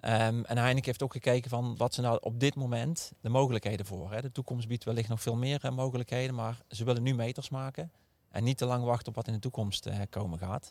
[0.00, 3.86] Ehm, en Heineken heeft ook gekeken van wat zijn nou op dit moment de mogelijkheden
[3.86, 4.12] voor.
[4.12, 4.22] Hè.
[4.22, 7.92] De toekomst biedt wellicht nog veel meer eh, mogelijkheden, maar ze willen nu meters maken.
[8.32, 10.70] En niet te lang wachten op wat in de toekomst eh, komen gaat.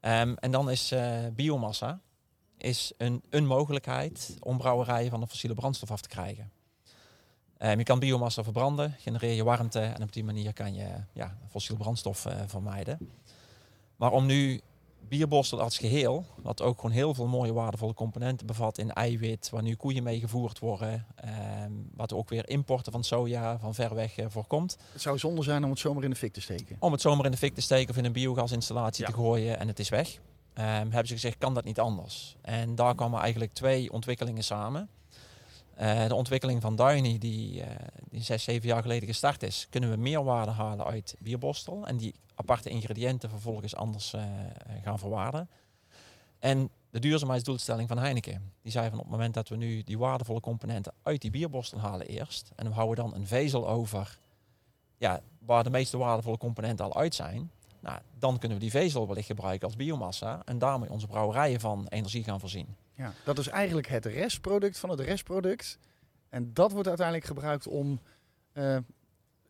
[0.00, 2.00] Ehm, en dan is eh, biomassa
[2.56, 6.52] is een, een mogelijkheid om brouwerijen van de fossiele brandstof af te krijgen.
[7.56, 11.36] Ehm, je kan biomassa verbranden, genereer je warmte en op die manier kan je ja,
[11.48, 13.10] fossiele brandstof eh, vermijden.
[13.96, 14.60] Maar om nu
[15.08, 19.62] bierborstel als geheel, wat ook gewoon heel veel mooie waardevolle componenten bevat in eiwit, waar
[19.62, 24.16] nu koeien mee gevoerd worden, ehm, wat ook weer importen van soja van ver weg
[24.18, 24.76] eh, voorkomt.
[24.92, 26.76] Het zou zonde zijn om het zomaar in de fik te steken.
[26.78, 29.10] Om het zomaar in de fik te steken of in een biogasinstallatie Ja.
[29.10, 30.18] te gooien en het is weg.
[30.54, 32.36] Ehm, hebben ze gezegd, kan dat niet anders?
[32.42, 34.88] En daar kwamen eigenlijk twee ontwikkelingen samen.
[35.80, 39.90] Eh, de ontwikkeling van Downy, die, eh, die zes, zeven jaar geleden gestart is, kunnen
[39.90, 41.86] we meer waarde halen uit bierborstel.
[41.86, 44.22] En die aparte ingrediënten vervolgens anders eh,
[44.82, 45.48] gaan verwaarden.
[46.38, 48.52] En de duurzaamheidsdoelstelling van Heineken.
[48.62, 51.78] Die zei van op het moment dat we nu die waardevolle componenten uit die bierborstel
[51.78, 52.50] halen eerst.
[52.56, 54.18] En we houden dan een vezel over
[54.98, 57.50] ja, waar de meeste waardevolle componenten al uit zijn.
[57.80, 60.42] Nou, dan kunnen we die vezel wellicht gebruiken als biomassa.
[60.44, 62.76] En daarmee onze brouwerijen van energie gaan voorzien.
[63.00, 63.12] Ja.
[63.24, 65.78] Dat is eigenlijk het restproduct van het restproduct.
[66.28, 68.00] En dat wordt uiteindelijk gebruikt om
[68.52, 68.76] eh,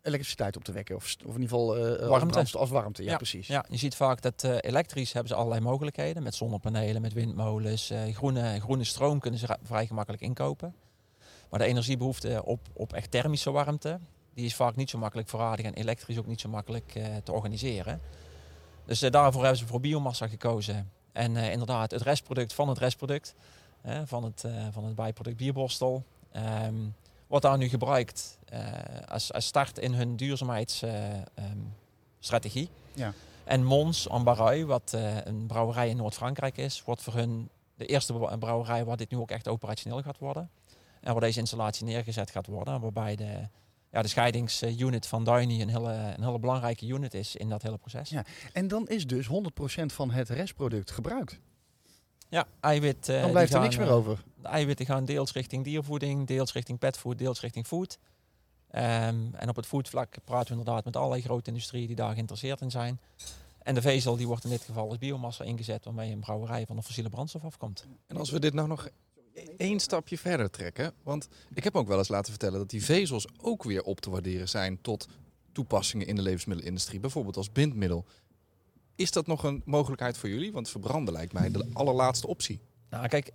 [0.03, 0.97] elektriciteit op te wekken.
[0.97, 2.59] Of, of in ieder geval eh, als, Warmte.
[2.59, 3.03] als warmte.
[3.03, 3.47] Ja, Ja, precies.
[3.47, 6.23] Ja, je ziet vaak dat eh, elektrisch hebben ze allerlei mogelijkheden.
[6.23, 7.91] Met zonnepanelen, met windmolens.
[7.91, 10.75] eh, groene, groene stroom kunnen ze vrij gemakkelijk inkopen.
[11.51, 13.99] Maar de energiebehoefte op, op echt thermische warmte...
[14.35, 17.33] die is vaak niet zo makkelijk voorradig en elektrisch ook niet zo makkelijk eh, te
[17.33, 18.01] organiseren.
[18.85, 20.91] Dus eh, daarvoor hebben ze voor biomassa gekozen.
[21.13, 23.35] En eh, inderdaad, het restproduct van het restproduct...
[24.05, 26.05] van, het, eh, van het bijproduct bierborstel...
[26.33, 26.75] ehm,
[27.27, 28.63] wordt daar nu gebruikt eh,
[29.09, 32.71] als, als start in hun duurzaamheidsstrategie.
[32.93, 33.13] Ja.
[33.45, 38.13] En Mons en Barreuil, wat een brouwerij in Noord-Frankrijk is, wordt voor hun de eerste
[38.13, 40.51] br- brouwerij waar dit nu ook echt operationeel gaat worden.
[41.01, 42.81] En waar deze installatie neergezet gaat worden.
[42.81, 43.49] Waarbij de,
[43.91, 47.79] ja, de scheidingsunit van Downy een hele, een hele belangrijke unit is in dat hele
[47.79, 48.11] proces.
[48.11, 48.25] Ja.
[48.53, 49.31] En dan is dus 100%
[49.87, 51.39] van het restproduct gebruikt.
[52.29, 53.09] Ja, eiwit.
[53.09, 54.23] eh, Dan blijft er gaan, niks meer eh, over.
[54.43, 57.99] De eiwitten gaan deels richting diervoeding, deels richting petfood, deels richting food.
[58.71, 62.61] Ehm, en op het foodvlak praten we inderdaad met allerlei grote industrieën die daar geïnteresseerd
[62.61, 63.01] in zijn.
[63.63, 66.77] En de vezel die wordt in dit geval als biomassa ingezet waarmee een brouwerij van
[66.77, 67.87] de fossiele brandstof afkomt.
[68.07, 68.89] En als we dit nou nog
[69.57, 70.93] één stapje verder trekken.
[71.03, 74.11] Want ik heb ook wel eens laten vertellen dat die vezels ook weer op te
[74.11, 75.09] waarderen zijn tot
[75.53, 77.01] toepassingen in de levensmiddelenindustrie.
[77.01, 78.05] Bijvoorbeeld als bindmiddel.
[78.95, 80.53] Is dat nog een mogelijkheid voor jullie?
[80.53, 82.61] Want verbranden lijkt mij de allerlaatste optie.
[82.91, 83.33] Nou kijk,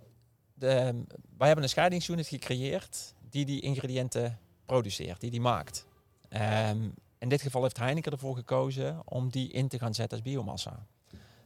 [0.54, 1.04] de,
[1.36, 5.86] wij hebben een scheidingsunit gecreëerd die die ingrediënten produceert, die die maakt.
[6.28, 10.26] Ehm, in dit geval heeft Heineken ervoor gekozen om die in te gaan zetten als
[10.26, 10.86] biomassa.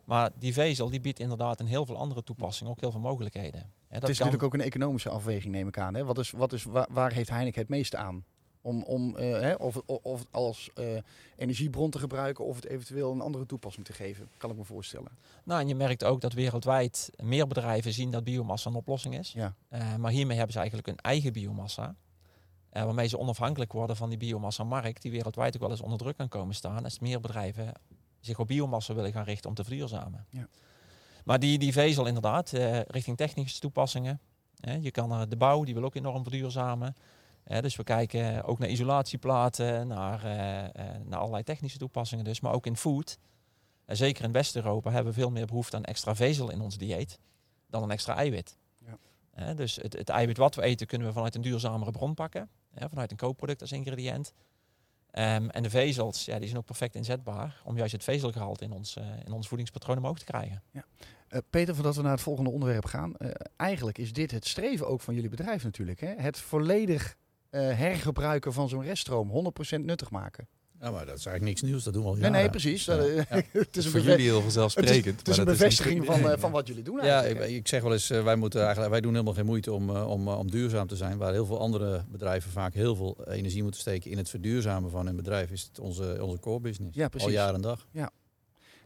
[0.05, 3.73] Maar die vezel die biedt inderdaad in heel veel andere toepassingen ook heel veel mogelijkheden.
[3.91, 5.95] Dat Het is kan- natuurlijk ook een economische afweging, neem ik aan.
[5.95, 6.05] Hè?
[6.05, 8.25] Wat is, wat is, waar, waar heeft Heineken het meeste aan?
[8.63, 10.97] Om, om eh, hè, of, of, als eh,
[11.37, 15.09] energiebron te gebruiken of het eventueel een andere toepassing te geven, kan ik me voorstellen.
[15.45, 19.33] Nou, en je merkt ook dat wereldwijd meer bedrijven zien dat biomassa een oplossing is.
[19.33, 19.55] Ja.
[19.69, 21.95] Eh, maar hiermee hebben ze eigenlijk een eigen biomassa.
[22.71, 26.29] waarmee ze onafhankelijk worden van die biomassa-markt, die wereldwijd ook wel eens onder druk kan
[26.29, 26.85] komen staan.
[26.85, 27.73] Als meer bedrijven
[28.21, 30.27] zich op biomassa willen gaan richten om te verduurzamen.
[30.31, 30.49] Ja.
[31.25, 34.21] Maar die, die vezel inderdaad, eh, richting technische toepassingen.
[34.81, 36.95] Je kan eh, de bouw, die wil ook enorm verduurzamen.
[37.45, 42.41] Eh, dus we kijken ook naar isolatieplaten, naar, eh, naar allerlei technische toepassingen dus.
[42.41, 43.19] Maar ook in food.
[43.85, 47.19] En zeker in West-Europa hebben we veel meer behoefte aan extra vezel in ons dieet
[47.67, 48.59] dan een extra eiwit.
[49.35, 49.55] Ja.
[49.55, 52.49] Dus het, het eiwit wat we eten kunnen we vanuit een duurzamere bron pakken.
[52.75, 54.33] hè, vanuit een co-product als ingrediënt.
[55.11, 58.73] Ehm, en de vezels, ja, die zijn ook perfect inzetbaar om juist het vezelgehalte in
[58.73, 60.63] ons, eh, in ons voedingspatroon omhoog te krijgen.
[61.29, 63.17] Eh, Peter, voordat we naar het volgende onderwerp gaan.
[63.17, 66.01] eh, eigenlijk is dit het streven ook van jullie bedrijf natuurlijk.
[66.01, 66.15] Hè?
[66.17, 67.17] Het volledig
[67.51, 70.49] hergebruiken van zo'n reststroom, 100% nuttig maken.
[70.81, 71.85] Ja, maar dat is eigenlijk niks nieuws.
[71.85, 72.41] Dat doen we al Nee, jaren.
[72.41, 72.85] nee, precies.
[72.85, 72.97] Ja.
[72.99, 73.25] Eh, Ja.
[73.53, 75.19] het is een, voor jullie heel het is, vanzelfsprekend.
[75.19, 77.51] het is een maar dat bevestiging niet van, eh, van wat jullie doen Ja, eigenlijk.
[77.51, 79.91] ik, ik zeg wel eens, eh, wij, moeten eigenlijk, wij doen helemaal geen moeite om,
[79.91, 81.19] om, om duurzaam te zijn.
[81.19, 85.07] Waar heel veel andere bedrijven vaak heel veel energie moeten steken in het verduurzamen van
[85.07, 86.97] hun bedrijf, is het onze, onze core business.
[86.97, 87.29] Ja, precies.
[87.29, 87.87] Al jaar en dag.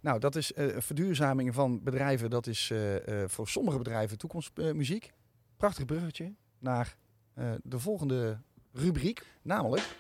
[0.01, 2.31] Nou, dat is eh, verduurzaming van bedrijven.
[2.31, 5.13] Dat is eh, eh, voor sommige bedrijven toekomstmuziek.
[5.57, 6.97] Prachtig bruggetje naar
[7.35, 8.39] eh, de volgende
[8.73, 9.27] rubriek.
[9.43, 9.97] Namelijk,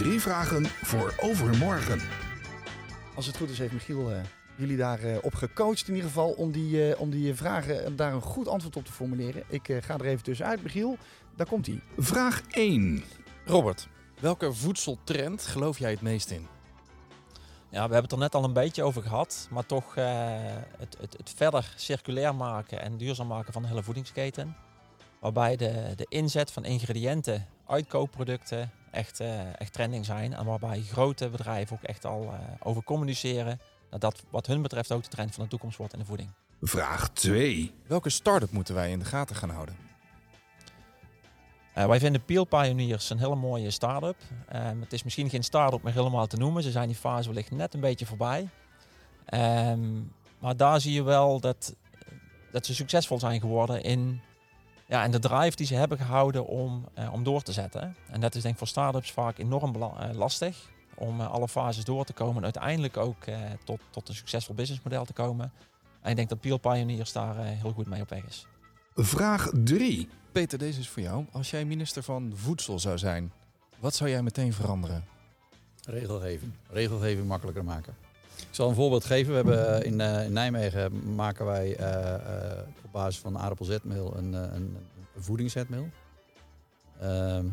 [0.00, 2.00] Drie vragen voor overmorgen.
[3.14, 4.20] als het goed is, heeft Michiel eh,
[4.56, 6.30] jullie daarop op gecoacht in ieder geval.
[6.30, 9.42] Om die, eh, om die vragen eh, daar een goed antwoord op te formuleren.
[9.48, 10.96] Ik eh, ga er even tussenuit, Michiel.
[11.36, 11.80] Daar komt hij.
[11.98, 13.02] Vraag 1.
[13.44, 13.88] Robert,
[14.20, 16.46] welke voedseltrend geloof jij het meest in?
[17.70, 20.06] Ja, we hebben het er net al een beetje over gehad, maar toch eh,
[20.78, 24.56] het, het, het verder circulair maken en duurzaam maken van de hele voedingsketen.
[25.18, 30.34] Waarbij de, de inzet van ingrediënten uit koopproducten echt, eh, echt trending zijn.
[30.34, 33.60] En waarbij grote bedrijven ook echt al eh, over communiceren.
[33.90, 36.30] Dat dat wat hun betreft ook de trend van de toekomst wordt in de voeding.
[36.62, 37.74] Vraag 2.
[37.86, 39.76] Welke start-up moeten wij in de gaten gaan houden?
[41.74, 44.16] Eh, wij vinden Peel Pioneers een hele mooie start-up.
[44.48, 46.62] Ehm, het is misschien geen start-up meer helemaal te noemen.
[46.62, 48.48] Ze zijn die fase wellicht net een beetje voorbij.
[49.24, 50.00] Ehm,
[50.38, 51.74] maar daar zie je wel dat,
[52.52, 54.20] dat ze succesvol zijn geworden in,
[54.90, 57.96] ja, in de drive die ze hebben gehouden om, eh, om door te zetten.
[58.08, 60.68] En dat is denk ik voor start-ups vaak enorm eh, lastig.
[60.94, 64.54] Om eh, alle fases door te komen en uiteindelijk ook eh, tot, tot een succesvol
[64.54, 65.52] businessmodel te komen.
[66.00, 68.46] En ik denk dat Peel Pioneers daar heel goed mee op weg is.
[68.94, 70.08] Vraag 3.
[70.32, 71.24] Peter, deze is voor jou.
[71.32, 73.32] Als jij minister van Voedsel zou zijn,
[73.78, 75.04] wat zou jij meteen veranderen?
[75.86, 76.52] Regelgeving.
[76.70, 77.94] Regelgeving makkelijker maken.
[78.50, 79.30] Ik zal een voorbeeld geven.
[79.30, 84.32] We hebben eh, in, eh, in Nijmegen maken wij eh, op basis van aardappelzetmeel een,
[84.32, 84.76] een,
[85.16, 85.88] een voedingszetmeel.
[87.00, 87.44] Ehm,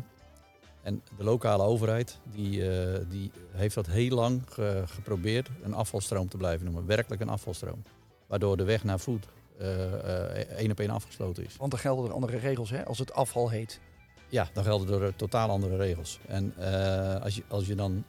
[0.82, 2.62] en de lokale overheid die,
[3.08, 6.86] die heeft dat heel lang ge- geprobeerd een afvalstroom te blijven noemen.
[6.86, 7.82] Werkelijk een afvalstroom.
[8.26, 9.26] Waardoor de weg naar food
[9.58, 11.56] eh, één op één afgesloten is.
[11.56, 13.80] Want er gelden er andere regels hè, als het afval heet.
[14.28, 16.18] Ja, dan gelden er totaal andere regels.
[16.26, 16.54] En
[17.22, 18.04] als, je, als, je dan,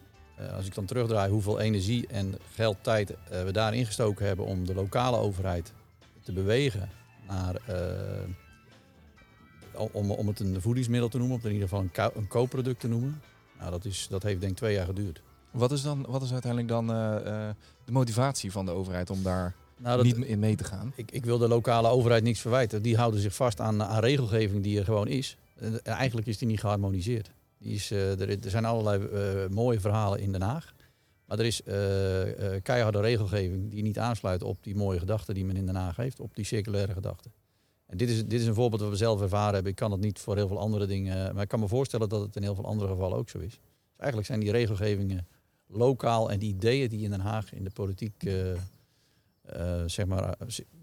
[0.56, 4.66] als ik dan terugdraai hoeveel energie en geld, tijd eh, we daarin gestoken hebben om
[4.66, 5.72] de lokale overheid
[6.22, 6.88] te bewegen
[7.28, 8.28] naar, eh,
[9.92, 13.20] om, om het een voedingsmiddel te noemen, of in ieder geval een, koopproduct te noemen.
[13.58, 15.22] Nou, dat, is, dat heeft denk ik twee jaar geduurd.
[15.50, 19.22] Wat is, dan, wat is uiteindelijk dan eh, eh, de motivatie van de overheid om
[19.22, 20.92] daar Nou, dat, niet in mee te gaan?
[20.94, 22.82] ik, ik wil de lokale overheid niks verwijten.
[22.82, 25.36] Die houden zich vast aan, aan regelgeving die er gewoon is.
[25.54, 27.30] En eigenlijk is die niet geharmoniseerd.
[27.60, 30.74] Die is, eh, er, zijn allerlei eh, mooie verhalen in Den Haag.
[31.24, 31.74] Maar er is eh,
[32.62, 36.20] keiharde regelgeving die niet aansluit op die mooie gedachten die men in Den Haag heeft.
[36.20, 37.32] Op die circulaire gedachten.
[37.86, 39.70] En dit is, dit is een voorbeeld wat we zelf ervaren hebben.
[39.70, 41.34] Ik kan het niet voor heel veel andere dingen.
[41.34, 43.54] Maar ik kan me voorstellen dat het in heel veel andere gevallen ook zo is.
[43.54, 43.60] Dus
[43.96, 45.26] eigenlijk zijn die regelgevingen
[45.66, 48.22] lokaal en die ideeën die in Den Haag in de politiek
[49.86, 50.36] zeg maar,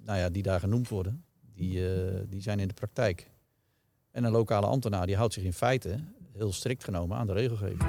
[0.05, 1.81] nou ja, die daar genoemd worden, die,
[2.27, 3.29] die zijn in de praktijk.
[4.11, 5.99] En een lokale ambtenaar die houdt zich in feite
[6.37, 7.83] heel strikt genomen aan de regelgeving.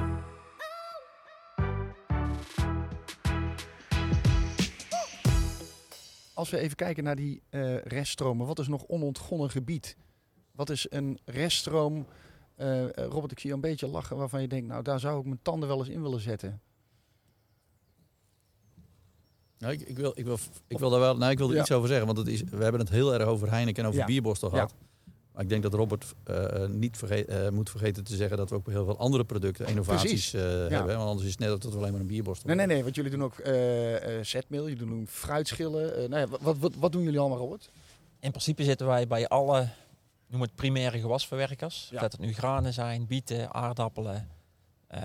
[6.35, 9.97] Als we even kijken naar die eh, reststromen, wat is nog onontgonnen gebied?
[10.53, 12.07] Wat is een reststroom?
[12.55, 15.19] Eh, eh, Robert, ik zie je een beetje lachen waarvan je denkt, nou daar zou
[15.19, 16.61] ik mijn tanden wel eens in willen zetten.
[19.59, 21.61] Nou, ik, ik, wil, ik, wil, ik wil daar wel nou, ik wil er Ja.
[21.61, 24.01] iets over zeggen, want het is, we hebben het heel erg over Heineken en over
[24.01, 24.07] Ja.
[24.07, 24.69] bierborstel Ja.
[25.39, 28.51] Maar ik denk dat Robert eh, eh, niet verge- eh, moet vergeten te zeggen dat
[28.51, 30.87] we ook heel veel andere producten, innovaties eh, hebben.
[30.97, 32.95] Want anders is het net dat we alleen maar een bierborstel Nee, nee, nee, want
[32.95, 35.97] jullie doen ook eh, eh, zetmeel, jullie doen fruitschillen.
[36.03, 37.71] eh, nou ja, wat, wat, wat doen jullie allemaal, Robert?
[38.21, 39.69] In principe zitten wij bij alle,
[40.27, 41.89] noem het primaire gewasverwerkers.
[41.91, 42.01] Ja.
[42.01, 44.29] Dat het nu granen zijn, bieten, aardappelen,
[44.87, 45.01] eh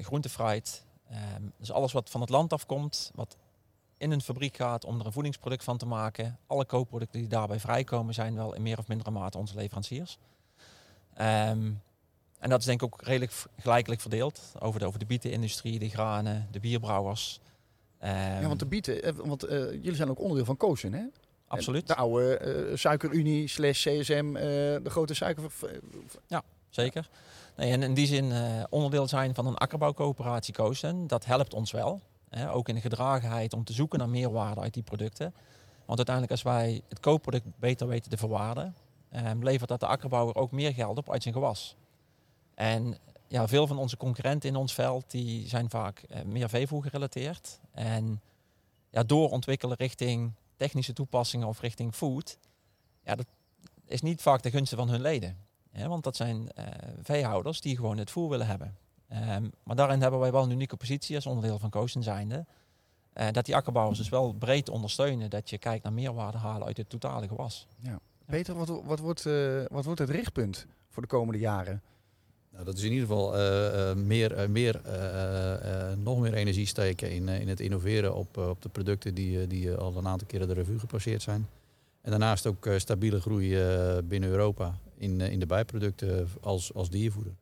[0.00, 0.84] groentefruit.
[1.10, 3.36] Ehm, dus alles wat van het land afkomt, wat
[3.98, 6.38] in een fabriek gaat om er een voedingsproduct van te maken.
[6.46, 10.18] Alle koopproducten die daarbij vrijkomen zijn wel in meer of mindere mate onze leveranciers.
[11.14, 11.70] Ehm,
[12.38, 15.88] en dat is denk ik ook redelijk gelijkelijk verdeeld over de, over de bietenindustrie, de
[15.88, 17.40] granen, de bierbrouwers.
[17.98, 21.04] Ehm, ja, want de bieten, eh, want eh, jullie zijn ook onderdeel van Kozen, hè?
[21.48, 21.86] absoluut.
[21.86, 25.52] De oude eh, suikerunie slash CSM, de grote suiker...
[26.70, 27.08] Zeker.
[27.56, 28.32] Nee, en in die zin
[28.70, 32.00] onderdeel zijn van een akkerbouwcoöperatie Koosten, dat helpt ons wel.
[32.36, 35.34] Hè, ook in de gedragenheid om te zoeken naar meerwaarde uit die producten.
[35.84, 38.74] Want uiteindelijk als wij het koopproduct beter weten te verwaarden,
[39.08, 41.76] eh, levert dat de akkerbouwer ook meer geld op uit zijn gewas.
[42.54, 46.82] En ja, veel van onze concurrenten in ons veld die zijn vaak eh, meer veevoer
[46.82, 47.60] gerelateerd.
[47.72, 48.20] En
[48.90, 52.38] ja, doorontwikkelen richting technische toepassingen of richting food,
[53.02, 53.26] ja, dat
[53.84, 55.44] is niet vaak de gunsten van hun leden.
[55.72, 56.64] Want dat zijn eh,
[57.02, 58.76] veehouders die gewoon het voer willen hebben.
[59.08, 62.44] Ehm, maar daarin hebben wij wel een unieke positie als onderdeel van Coasten zijnde.
[63.12, 65.30] Eh, dat die akkerbouwers dus wel breed ondersteunen.
[65.30, 67.66] Dat je kijkt naar meerwaarde halen uit het totale gewas.
[68.26, 71.82] Peter, wat, wat, wordt, eh, wat wordt het richtpunt voor de komende jaren?
[72.50, 76.34] Nou, dat is in ieder geval eh, eh, meer, eh, meer, eh, eh, nog meer
[76.34, 80.26] energie steken in, in het innoveren op, op de producten die, die al een aantal
[80.26, 81.46] keren de revue gepasseerd zijn.
[82.00, 86.90] En daarnaast ook eh, stabiele groei eh, binnen Europa in, in de bijproducten als, als
[86.90, 87.32] diervoeder.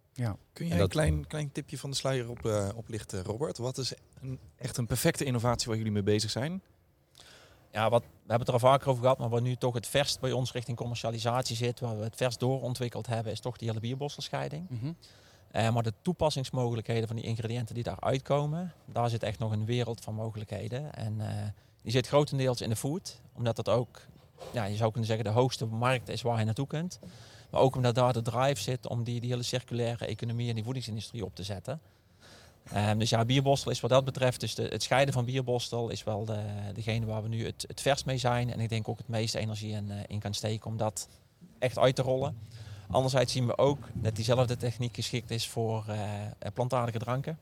[0.53, 3.59] Kun jij dat- een klein, klein tipje van de sluier op, eh, oplichten, Robert?
[3.59, 6.63] Wat is een, echt een perfecte innovatie waar jullie mee bezig zijn?
[7.73, 9.87] Ja, wat, we hebben het er al vaker over gehad, maar wat nu toch het
[9.87, 13.69] verst bij ons richting commercialisatie zit, waar we het verst doorontwikkeld hebben, is toch die
[13.69, 14.67] hele bierborstelscheiding.
[15.51, 19.65] Eh, maar de toepassingsmogelijkheden van die ingrediënten die daar uitkomen, daar zit echt nog een
[19.65, 20.95] wereld van mogelijkheden.
[20.95, 21.49] En eh,
[21.83, 24.01] die zit grotendeels in de food, omdat dat ook,
[24.53, 26.99] ja, je zou kunnen zeggen, de hoogste markt is waar je naartoe kunt.
[27.55, 30.65] Maar ook omdat daar de drive zit om die, die hele circulaire economie en die
[30.65, 31.81] voedingsindustrie op te zetten.
[32.73, 36.05] Ehm, dus ja, bierborstel is wat dat betreft, dus de, het scheiden van bierborstel is
[36.05, 38.53] wel de, degene waar we nu het, het verst mee zijn.
[38.53, 41.09] En ik denk ook het meeste energie in, eh, in kan steken om dat
[41.59, 42.39] echt uit te rollen.
[42.91, 47.39] Anderzijds zien we ook dat diezelfde techniek geschikt is voor eh, plantaardige dranken.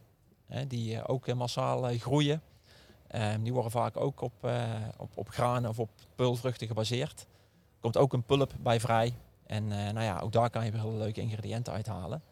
[0.68, 2.42] Die eh, ook massaal groeien.
[3.06, 4.32] Ehm, die worden vaak ook op,
[4.96, 7.20] op, op granen of op peulvruchten gebaseerd.
[7.20, 9.14] Er komt ook een pulp bij vrij.
[9.52, 12.22] En eh, nou ja, ook daar kan je hele leuke ingrediënten uithalen.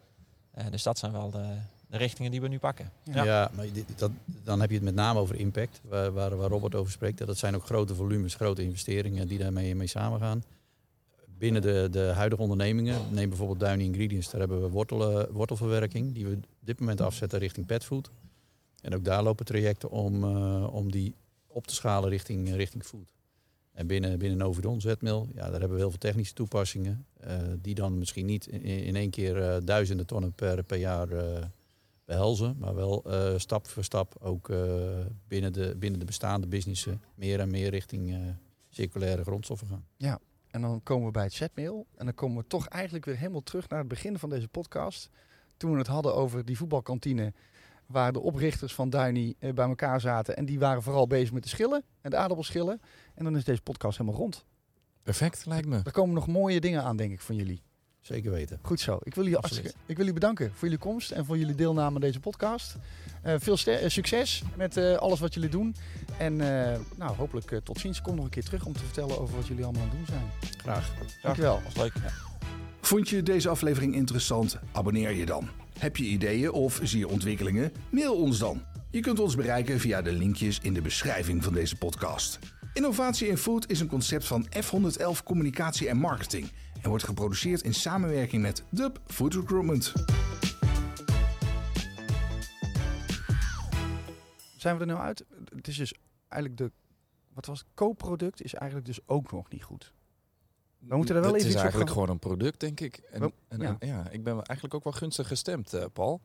[0.51, 1.57] Eh, dus dat zijn wel de,
[1.87, 2.91] de richtingen die we nu pakken.
[3.03, 4.11] Ja, maar dit, dat,
[4.43, 7.25] dan heb je het met name over impact, waar, waar, waar Robert over spreekt.
[7.25, 10.43] Dat zijn ook grote volumes, grote investeringen die daarmee mee samengaan.
[11.37, 16.25] Binnen de, de huidige ondernemingen, neem bijvoorbeeld Duiny Ingredients, daar hebben we wortelen, wortelverwerking, die
[16.25, 18.11] we op dit moment afzetten richting petfood.
[18.81, 21.15] En ook daar lopen trajecten om, eh, om die
[21.47, 23.13] op te schalen richting, richting food.
[23.71, 27.75] En binnen, binnen Novidon, Zetmil, ja, daar hebben we heel veel technische toepassingen, eh, die
[27.75, 31.43] dan misschien niet in, één keer eh, duizenden tonnen per, per jaar eh,
[32.05, 33.03] behelzen, maar wel
[33.37, 34.47] stap voor stap ook
[35.27, 38.15] binnen, de, binnen de bestaande businessen meer en meer richting
[38.69, 39.85] circulaire grondstoffen gaan.
[40.51, 41.85] En dan komen we bij het zetmeel.
[41.95, 45.09] En dan komen we toch eigenlijk weer helemaal terug naar het begin van deze podcast.
[45.57, 47.33] Toen we het hadden over die voetbalkantine.
[47.91, 50.37] Waar de oprichters van Duiny eh, bij elkaar zaten.
[50.37, 52.81] En die waren vooral bezig met de schillen en de aardappelschillen.
[53.15, 54.45] En dan is deze podcast helemaal rond.
[55.03, 55.81] Perfect, lijkt me.
[55.83, 57.61] Er komen nog mooie dingen aan, denk ik, van jullie.
[58.01, 58.59] Zeker weten.
[58.61, 58.97] Goed zo.
[59.03, 62.01] Ik wil jullie, ik wil jullie bedanken voor jullie komst en voor jullie deelname aan
[62.01, 62.75] deze podcast.
[63.21, 65.75] Eh, veel eh, succes met eh, alles wat jullie doen.
[66.17, 68.01] En eh, nou, hopelijk tot ziens.
[68.01, 70.05] Kom nog een keer terug om te vertellen over wat jullie allemaal aan het doen
[70.05, 70.51] zijn.
[70.57, 70.93] Graag.
[71.21, 71.61] Dankjewel.
[71.63, 71.93] Was leuk.
[72.81, 74.57] Vond je deze aflevering interessant?
[74.71, 75.49] Abonneer je dan.
[75.79, 77.71] Heb je ideeën of zie je ontwikkelingen?
[77.89, 78.63] Mail ons dan.
[78.89, 82.39] Je kunt ons bereiken via de linkjes in de beschrijving van deze podcast.
[82.73, 87.73] Innovatie in Food is een concept van F111 Communicatie en Marketing en wordt geproduceerd in
[87.73, 89.93] samenwerking met Dub Food Recruitment.
[94.57, 95.25] Zijn we er nou uit?
[95.55, 95.93] Het is dus
[96.27, 96.71] eigenlijk de.
[97.33, 97.67] Wat was het?
[97.73, 99.93] Co-product is eigenlijk dus ook nog niet goed.
[100.87, 102.97] We moeten er wel het even is iets op eigenlijk gewoon een product, denk ik.
[102.97, 103.75] En, en, ja.
[103.79, 106.21] en ja, ik ben eigenlijk ook wel gunstig gestemd, eh, Paul.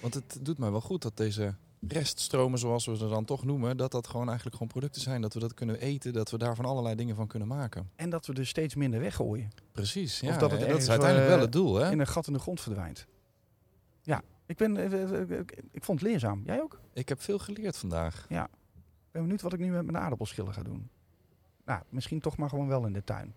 [0.00, 1.54] Want het doet mij wel goed dat deze
[1.88, 5.20] reststromen, zoals we ze dan toch noemen, dat dat gewoon eigenlijk gewoon producten zijn.
[5.20, 7.90] Dat we dat kunnen eten, dat we daar van allerlei dingen van kunnen maken.
[7.96, 9.50] En dat we dus steeds minder weggooien.
[9.72, 10.28] Precies, ja.
[10.28, 11.90] Of dat het dat is uiteindelijk wel, wel het doel, hè?
[11.90, 13.06] In een gat in de grond verdwijnt.
[14.02, 15.38] Ja, ik, ben, eh, eh, eh,
[15.70, 16.42] ik, vond het leerzaam.
[16.44, 16.80] Jij ook?
[16.92, 18.26] Ik heb veel geleerd vandaag.
[18.28, 20.90] Ik ben benieuwd wat ik nu met mijn aardappelschillen ga doen.
[21.64, 23.34] Nou, misschien toch maar gewoon wel in de tuin.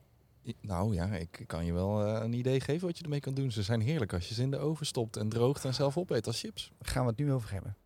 [0.62, 3.52] Nou ja, ik kan je wel eh, een idee geven wat je ermee kan doen.
[3.52, 6.28] Ze zijn heerlijk als je ze in de oven stopt en droogt en zelf opeet
[6.28, 6.72] als chips.
[6.82, 7.78] Gaan we het nu over hebben.